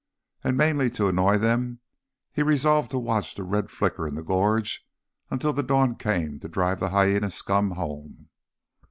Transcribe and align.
And 0.43 0.57
mainly 0.57 0.89
to 0.97 1.09
annoy 1.09 1.37
them, 1.37 1.79
he 2.31 2.41
resolved 2.41 2.89
to 2.89 2.97
watch 2.97 3.35
the 3.35 3.43
red 3.43 3.69
flicker 3.69 4.07
in 4.07 4.15
the 4.15 4.23
gorge 4.23 4.83
until 5.29 5.53
the 5.53 5.61
dawn 5.61 5.95
came 5.95 6.39
to 6.39 6.49
drive 6.49 6.79
the 6.79 6.87
hyæna 6.87 7.31
scum 7.31 7.69
home. 7.75 8.29